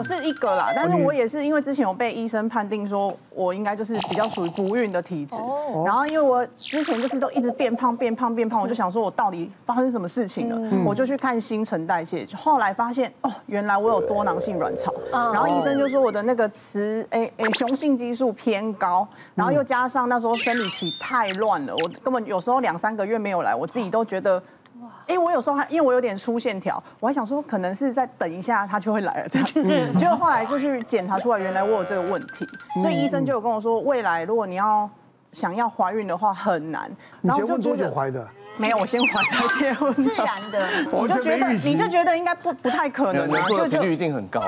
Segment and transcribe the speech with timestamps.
[0.00, 5.36] 我是一个啦，但是我也是因为之前有被医生判定说我应该就是比较属于不孕的体质，
[5.84, 24.42] 然后因为我之前就是都一直变胖变胖变胖，我就想说我到底发生什么事情了，我就去看新陈代谢，后来发现哦，原来我有多囊性卵巢，然后医生就说我的那个雌诶诶雄性激素偏高，然后又加上那时候生理期太乱了，我根本有时候两三个月没有来，我自己都觉得。
[25.06, 29.46] 因为我有时候还因为我有点粗线条，我还想说可能是再等一下他就会来了这样，
[29.98, 32.46] 结果后来就是检查出来原来我有这个问题，
[32.80, 34.88] 所以医生就有跟我说，未来如果你要
[35.32, 36.90] 想要怀孕的话很难。
[37.22, 38.26] 然后就结婚多久怀的？
[38.56, 39.94] 没有，我先怀才结婚。
[39.94, 44.42] 自然的，我就觉得你就觉得应该不不太可能啊，就频率一定很高。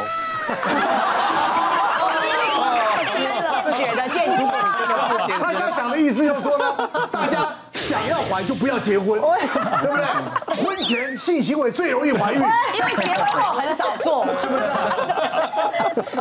[3.65, 4.52] 自 觉的健康。
[5.40, 6.65] 他现在讲的意思就是说呢，
[7.10, 7.48] 大家。
[7.92, 10.64] 想要怀就不要结婚，对不对？
[10.64, 12.45] 婚前性行为最容易怀孕，因
[12.87, 14.62] 为结婚后很少做，是不是？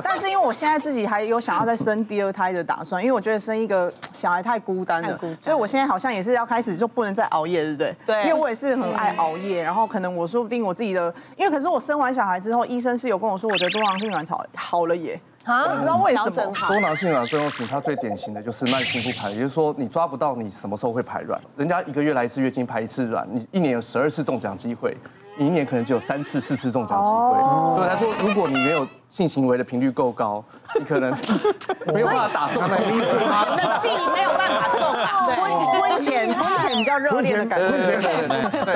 [0.04, 7.96] 但是因为我现在自己还有想要再生第二胎的打算，因为我觉得生一个小孩太孤单了，所以我现在好像也是要开始就不能再熬夜，对不对？
[8.06, 8.24] 对。
[8.24, 15.18] 因为我也是很爱熬夜，然后可能我说不定我自己的，因为可是我生完小孩之后，医生是有跟我说我的多囊性卵巢好了耶。
[15.44, 16.54] 啊，不知道为什么。
[16.68, 21.40] 多囊性卵巢综合症，它最典型的就是慢性不排，也就是说你抓不到你什么时候会排卵。
[21.58, 27.76] 人家一个月来一次月经排一次卵，你一年有十二次中奖机会，你一年可能只有三次四次中奖机会。
[27.76, 30.44] 所以他说，如果你没有性行为的频率够高，
[30.78, 31.12] 你可能
[31.94, 32.62] 没有办法打中。
[32.62, 33.46] 那个意思吗？
[33.58, 35.08] 那自己没有办法中啊。
[35.28, 38.76] 婚婚前婚前比较热烈的感觉，婚前对对对。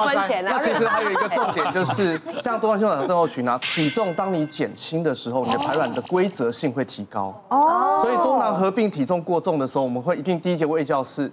[0.00, 0.58] 婚前啊。
[0.58, 7.34] 那其实还有一个重点就是，像多囊性卵巢症候群啊，体重当你减轻的时候，你的排卵的规则性会提高。
[7.48, 8.00] 哦。
[8.02, 11.30] 所以多囊合并体重过重的时候，我们会一定第一节卫教是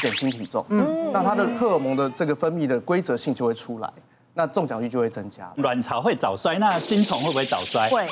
[0.00, 0.64] 减轻体重。
[0.68, 1.10] 嗯。
[1.12, 3.90] 那它的荷尔蒙的这个分泌的规则性就会出来。
[4.32, 7.88] 那中奖率就会增加，卵巢会早衰，那精虫会不会早衰？
[7.88, 8.06] 会。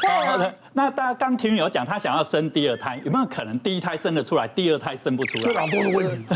[0.73, 5.45] 那大家刚听有讲，他想要生第二胎，有没有可能第一胎生得出来，第二胎生不出来？
[5.45, 6.27] 是老公的问题。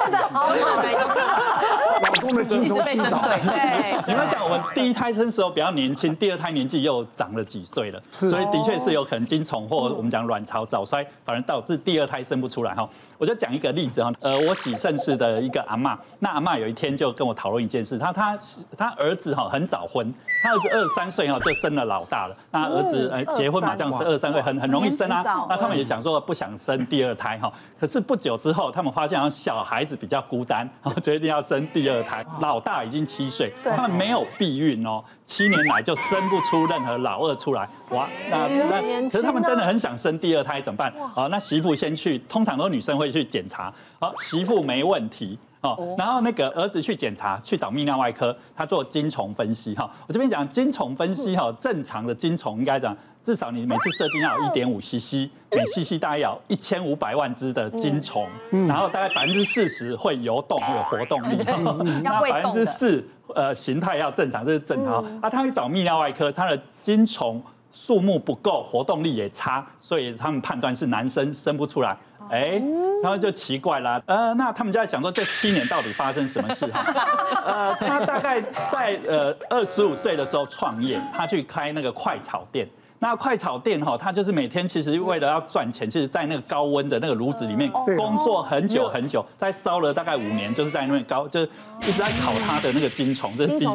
[0.00, 3.22] 真的好老公的精虫稀少。
[3.22, 4.02] 对。
[4.08, 12.88] 你们想，我们第一胎生的时候比较年轻，第二胎年纪又长了几岁了，所以的确是有可能精虫或我们讲卵巢早衰，反而导致第二胎生不出来哈。
[13.18, 18.22] 我就讲一个例子哈，呃，我喜胜市的一个阿嬷，那阿嬷有一天就跟我讨论一件事，她她。
[18.22, 18.38] 他
[18.78, 22.34] 他儿子哈很早婚，她儿子二十三岁哈就生了老大了。
[22.50, 25.22] 那儿子哎结婚嘛，这样是二十三岁很很容易生啊。
[25.48, 27.52] 那他们也想说不想生第二胎哈。
[27.78, 30.68] 可是不久之后，他们发现小孩子比较孤单，
[31.02, 32.24] 决定要生第二胎。
[32.40, 37.64] 老大已经七岁，他们没有避孕哦，七年来就生不出任何老二出来。
[37.92, 40.92] 哇，那那可是他们真的很想生第二胎怎么办？
[41.14, 43.72] 好，那媳妇先去，通常都女生会去检查。
[44.00, 45.38] 好，媳妇没问题。
[45.60, 49.88] 哦，然后那个儿子去检查，去找泌尿外科，他做精虫分析哈。
[50.08, 61.36] 我这边讲精虫分析哈，正常的精虫应该讲，至少你每次射精要有一点五 cc，每 cc 大概要一千五百万只的精虫，然后大概百分之四十会游动，有活动力，
[62.02, 65.04] 那百分之四呃形态要正常，这是正常。
[65.20, 71.96] 啊，他会找泌尿外科，他的精虫数目不够，活动力也差，所以他们判断是男生生不出来。
[72.30, 72.62] 哎，
[73.02, 76.80] 他们就奇怪了，呃，那他们就在想说，这七年到底发生什么事哈？
[77.44, 82.66] 呃，他大概在呃二十五岁的时候创业，他去开那个快炒店。
[83.00, 91.50] 那快炒店哈，他就是每天其实为了要赚钱，其实在那个高温的那个炉子里面工作很久很久，在烧了大概五年，就是在那边高，就是
[91.82, 93.74] 一直在烤他的那个精虫，这是第一个。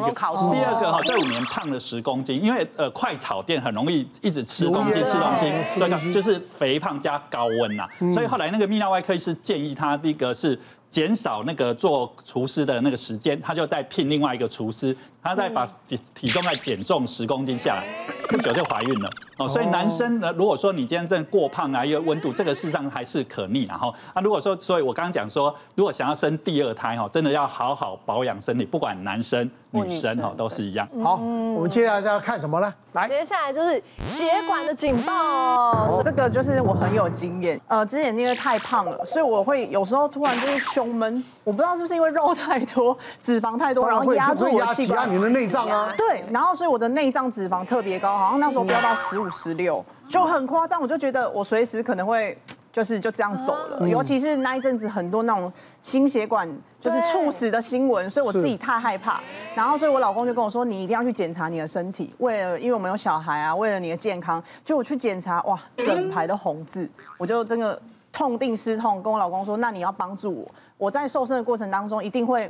[0.50, 7.86] 第二个哈，这五年胖了十公斤，因为呃快炒店很容易一直吃东西吃东西，所以就是肥胖加高温呐。
[8.12, 10.58] 所以后来那个泌尿外科医师建议他，第一个是
[10.88, 14.96] 减少那个做厨师的那个时间，他就再聘另外一个厨师。
[15.20, 17.84] 他再把体体重再减重十公斤下来，
[18.28, 19.46] 不久就怀孕了哦。
[19.46, 23.64] 所以男生呢，如果说你今天真的过胖啊，因为温度这个事实上还是可逆。
[23.64, 30.88] 然后啊，如果说，所以我刚刚讲说，如果想要生第二胎哈，真的要好好保养身体，不管男生女生哈都是一样。
[31.02, 32.72] 好，我们接下来要看什么呢？
[32.92, 36.00] 来，接下来就是血管的警报。
[36.02, 45.08] 这个就是我很有经验，呃，之前因为太胖了，所以我会有时候突然就是胸闷，我不知道是不是因为肉太多、脂肪太多，然后压住我气管。
[45.10, 52.36] 你的内脏啊，对，然后所以我的内脏脂肪特别高，好像那时候飙到十五、十六，就很夸张，我就觉得我随时可能会
[52.78, 53.88] 就是就这样走了。
[53.88, 55.52] 尤其是那一阵子很多那种
[55.82, 56.48] 心血管
[56.80, 59.20] 就是猝死的新闻，所以我自己太害怕。
[59.56, 67.80] 然后所以我老公就跟我说，你一定要去检查你的身体，为了因为我们有小孩啊，为了你的健康，就我去检查，哇，整排的红字，我就真的
[68.12, 70.46] 痛定思痛，跟我老公说，那你要帮助我，
[70.76, 72.48] 我在瘦身的过程当中一定会。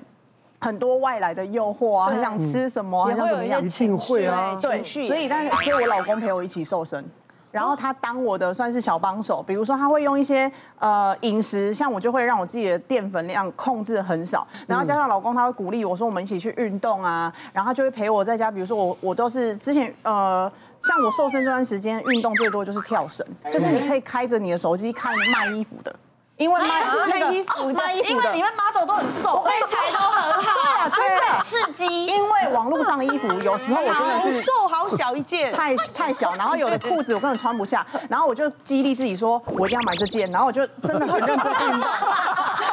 [0.61, 7.05] 很多外来的诱惑啊，很想吃什么，很想怎么样，一定会啊，对，所以但是所以我老公陪我一起瘦身。
[7.51, 20.51] 然后他当我的算是小帮手，比如说他会用一些呃饮食，像我就会让我自己的淀粉量控制很少，然后加上老公他会鼓励我说我们一起去运动啊，然后他就会陪我在家，比如说我我都是之前呃
[20.85, 25.95] 像我瘦身这段时间运动最多就是跳绳，就是你可以开着你的手机看卖衣服的。
[26.37, 26.69] 因为卖
[27.05, 32.07] 卖衣服的，因为你们 model 都很瘦，身材都很好，对啊，真的刺激。
[32.07, 41.91] 因为网络上的衣服有时候我真的是瘦好小一件，太太小，然后有的裤子我根本穿不下，然后我就激励自己说，我一定要买这件，然后我就真的很认真运动。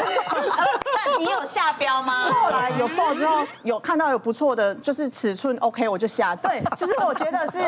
[0.95, 2.25] 那你有下标吗？
[2.31, 6.35] 后来有瘦了之后，有看到有不错的，就是尺寸 OK，我就下。
[6.35, 7.59] 对，就是我觉得是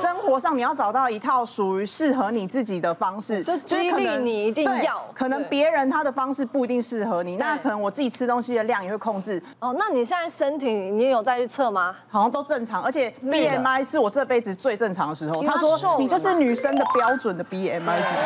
[0.00, 5.36] 生活上你要找到一套属于适合你自己的方式，就激励你一定要可能。
[5.48, 9.40] 别人他的方式不一定适合你，那可能我自己吃东西的量也会控制。
[9.60, 11.94] 哦，那你现在身体你有再去测吗？
[12.08, 15.42] 好像都正常，而且 BMI 是我这辈子最正常的时候。
[15.44, 18.20] 他说你就是女生的标准的 BMI 指数。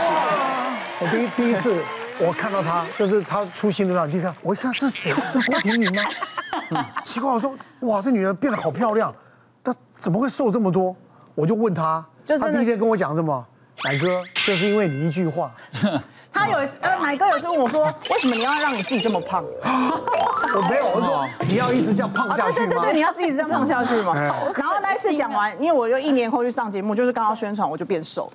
[1.00, 1.75] 我第一第一次
[2.20, 5.11] 我看到他，就是他出新的那第一看，我一看这是谁？
[5.32, 6.87] 是郭婷婷吗？
[7.02, 9.14] 奇怪，我说哇，这女人变得好漂亮，
[9.64, 10.94] 她怎么会瘦这么多？
[11.34, 13.46] 我就问她，她第一天跟我讲什么？
[13.84, 15.52] 奶哥，就是因为你一句话。
[16.32, 19.44] 他有呃，奶哥有时问我说，为什么你要让你自己这么胖？
[20.53, 22.67] 我没有，我说你要一直这样胖下去吗？
[22.67, 24.15] 对对对，你要自己这样胖下去吗？
[24.56, 28.31] 然后那次讲完，因为我又一年后去上节目，就是刚刚宣传，我就变瘦。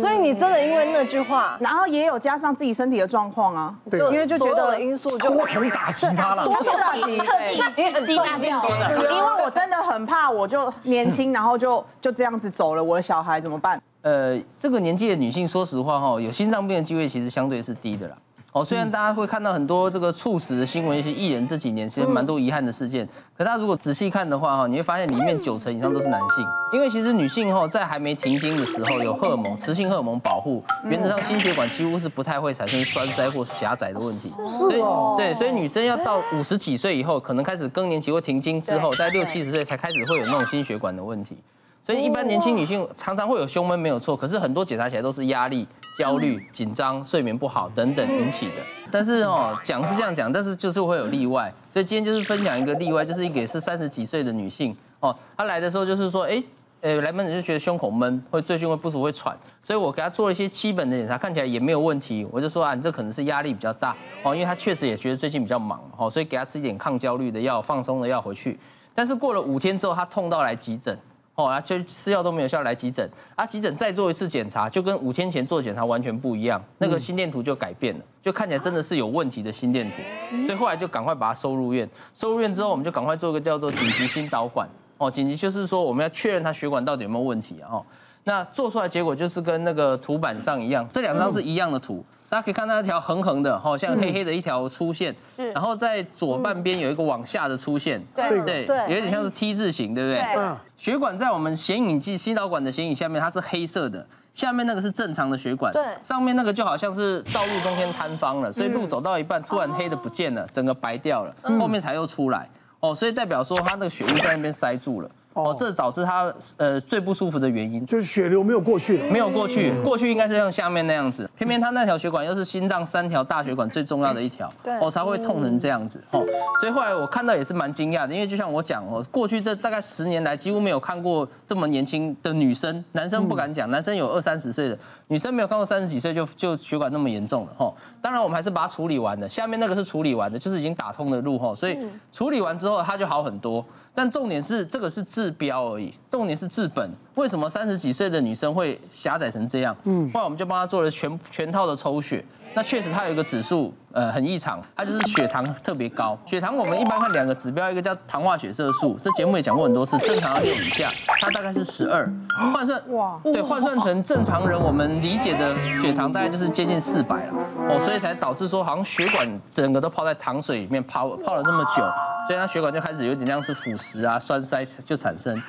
[0.00, 8.90] 所以你真的因为那句话，然后也有加上自己身体的状况啊，对，因为就觉得因素就多重打击他了，多重打击，特地很激大掉了。
[9.10, 13.80] 因为我真的很怕，我就年轻，然后就就这样子走了，我的小孩怎么办？
[14.02, 18.16] 呃，这个年纪的女性，说实话哈，有心脏病的机会其实相对是低的啦。
[18.52, 23.08] 哦，虽然大家会看到很多这个猝死的新闻，一些艺人这几年其实蛮多遗憾的事件，
[23.38, 34.34] 可大家如果仔细看的话哈，你会发现里面九成以上都是男性，因为其实女性哈在还没停经的时候有荷尔蒙、雌性荷尔蒙保护，原则上心血管几乎是不太会产生栓塞或狭窄的问题。
[34.44, 35.14] 是哦。
[35.16, 41.36] 对，所以女生要到五十几岁以后，可能开始更年期或停经之后，在六七十岁才开始会有那种心血管的问题。
[41.82, 44.16] 所以一般年轻女性常常会有胸闷，没有错。
[44.16, 45.66] 可是很多检查起来都是压力、
[45.98, 48.56] 焦虑、紧张、睡眠不好等等引起的。
[48.92, 51.52] 但是哦，讲是这样讲，但是就是会有例外。
[51.70, 56.42] 所以今天就是分享一个例外，就是一个是三十几岁的女性哦，她来的时候就是说，哎，
[56.82, 59.36] 呃，来门诊就觉得胸口闷，会最近会不舒服，会喘。
[59.62, 62.26] 所以我给她做了一些基本的检查，看起来也没有问题。
[62.30, 68.58] 我就说啊，你这可能是压力比较大哦，因为她确实也觉得最近比较忙哦，所以给她吃一点抗焦虑的药、放松的药回去。
[68.94, 70.98] 但是过了五天之后，她痛到来急诊。
[71.36, 73.08] 哦啊，就吃药都没有效，来急诊。
[73.34, 79.96] 啊，急诊再做一次检查，就跟五天前做检查完全不一样，那个心电图就改变了，就看起来真的是有问题的心电图，
[80.44, 84.68] 所以后来就赶快把它收入院，收入院之后我们就赶快做一个叫做紧急心导管，
[84.98, 87.86] 哦，紧急就是说我们要确认他血管到底有没有问题啊，哦，
[88.24, 92.04] 那做出来结果就是跟那个图板上一样，这两张是一样的图。
[92.30, 98.40] 大家可以看到那条横横的，好像黑黑的一条粗线，是，然后在左半边有一个往下的粗线，对。
[98.42, 98.64] 对。
[98.66, 100.34] 对，有点像是 T 字形，对不对？
[100.34, 100.48] 对。
[100.76, 112.48] 血管在我们显影剂心导管的显影下面，它是黑色的，下面那个是正常的血管，对，上面那个就好像是道路中间坍方了，所以路走到一半突然黑的不见了，整个白掉了，后面才又出来，
[112.78, 115.10] 哦，所以代表说它那个血路在那边塞住了。
[115.32, 117.86] 哦，这导致他呃最不舒服的原因。
[117.86, 126.26] 就是血流没有过去了，没有过去，过去应该是像下面那样子，偏偏他那条血管又是心脏三条大血管最重要的一条，对，哦才会痛成这样子哦，
[126.60, 137.72] 所以后来我看到也是蛮惊讶的，因为就像我讲哦，过去这大概十年来几乎没有看过这么年轻的女生，男生不敢讲，男生有二三十岁的，女生没有看过三十几岁就就血管那么严重了哦，
[138.02, 141.78] 当然我们还是把它处理完的，下面那个是处理完的，就是已经打通的路哈，所以
[142.12, 143.64] 处理完之后它就好很多。
[143.92, 146.90] 但重点是这个是治标而已，重点是治本。
[147.14, 149.76] 为什么三十几岁的女生会狭窄成这样？
[149.84, 152.24] 嗯，后来我们就帮她做了全全套的抽血。
[152.54, 156.18] 那确实它有一个指数，呃，很异常，它就是血糖特别高。
[156.26, 160.90] 血糖我们一般看两个指标，一个叫糖化血色素，这节目也讲过很多次，正常要六以下，
[161.20, 162.10] 它大概是十二。
[162.52, 167.34] 换算哇，对，换算成正常人我们理解的血糖大概就是接近四百了。
[167.68, 171.82] 哦，所以才导致说好像血管整个都泡在糖水里面泡泡了这么久。
[172.26, 175.40] 所以它血管就开始有点像是腐蚀啊、栓塞就产生，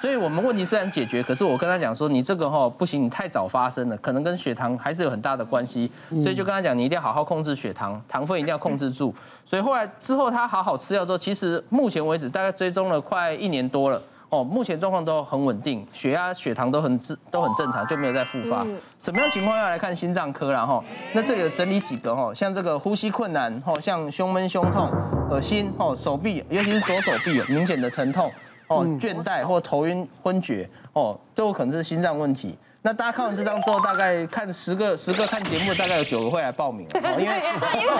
[0.00, 5.90] 所以我们问题虽然解决，可是我跟他讲说，你这个哈不行，你太早发生了，可能跟血糖还是有很大的关系，
[6.22, 9.14] 所以就跟他讲，你一定要好好控制血糖，糖分一定要控制住。
[9.44, 14.00] 所以后来之后他好好吃药之后，其实目前为止大概追踪了快一年多了。
[14.28, 18.66] 哦，目前状况都很稳定，血压、血糖都很正都很正常，就没有再复发。
[18.98, 24.90] 什么样情况要来看心脏科然后，那这里有整理几个哈，像这个呼吸困难，吼，像胸闷、胸痛、
[25.30, 28.28] 恶心，哦，手臂，尤其是左手臂有明显的疼痛，
[28.68, 32.58] 哦，倦怠或头晕昏厥，哦，都有可能是心脏问题。
[32.82, 37.92] 那大家看完这张之后，大概看十个十个看节目，大概有九个会来报名哦，因为对，因为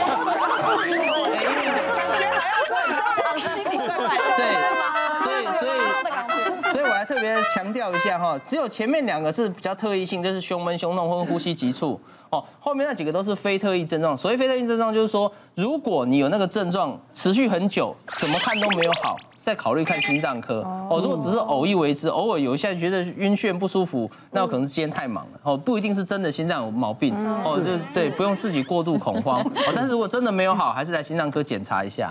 [1.96, 2.88] 感觉还要过一
[3.20, 4.42] 场心理对，
[6.97, 12.00] 以所以我还特别强调一下哈，只有前面两个是比较特异性，就是胸闷、胸痛或呼吸急促，
[12.31, 14.17] 哦，后面那几个都是非特异症状。
[14.17, 19.17] 所谓非特异症状，就是说如果你有那个症状持续很久，怎么看都没有好。
[19.43, 20.99] 再考虑看心脏科哦。
[21.00, 27.57] 如果只是偶一为之，偶尔有一下觉得晕眩不舒服，那有可能是今天太忙了哦，不一定是真的心脏有毛病哦。
[27.65, 29.73] 就是对，不用自己过度恐慌哦。
[29.73, 32.11] 但是如果真的没有好，还是来心脏科检查一下。